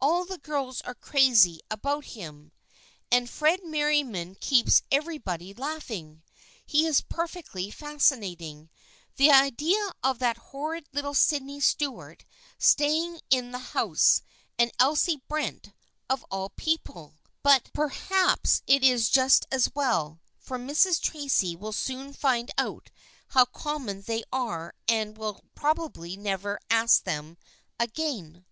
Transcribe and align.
All 0.00 0.24
the 0.24 0.38
girls 0.38 0.80
are 0.80 0.94
crazy 0.96 1.60
about 1.70 2.04
him. 2.06 2.50
And 3.12 3.30
Fred 3.30 3.62
Merriam 3.64 4.34
keeps 4.40 4.82
everybody 4.90 5.54
laughing. 5.54 6.24
He 6.66 6.84
is 6.84 7.02
perfectly 7.02 7.70
fascinating. 7.70 8.70
The 9.18 9.30
idea 9.30 9.92
of 10.02 10.18
that 10.18 10.36
horrid 10.50 10.88
little 10.92 11.14
Sydney 11.14 11.60
Stuart 11.60 12.24
staying 12.58 13.20
in 13.30 13.52
the 13.52 13.60
house, 13.70 14.20
and 14.58 14.72
Elsie 14.80 15.22
Brent, 15.28 15.72
of 16.10 16.24
all 16.28 16.48
people! 16.50 17.20
But 17.44 17.72
per 17.72 17.84
158 17.86 17.86
THE 17.86 17.86
FKIENDSHIP 17.86 17.86
OF 17.86 18.12
ANNE 18.16 18.28
haps 18.30 18.62
it 18.66 18.82
is 18.84 19.08
just 19.08 19.46
as 19.52 19.72
well, 19.76 20.20
for 20.40 20.58
Mrs. 20.58 21.00
Tracy 21.00 21.54
will 21.54 21.70
soon 21.72 22.12
find 22.12 22.50
out 22.58 22.90
how 23.28 23.44
common 23.44 24.02
they 24.02 24.24
are 24.32 24.74
and 24.88 25.16
will 25.16 25.44
probably 25.54 26.16
never 26.16 26.58
ask 26.68 27.04
them 27.04 27.38
again. 27.78 28.44